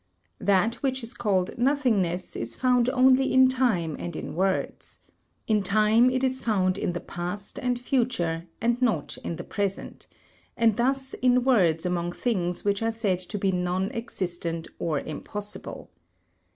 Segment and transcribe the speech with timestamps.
[0.39, 4.97] That which is called nothingness is found only in time and in words:
[5.45, 10.07] in time it is found in the past and future, and not in the present;
[10.57, 15.91] and thus in words among things which are said to be nonexistent or impossible.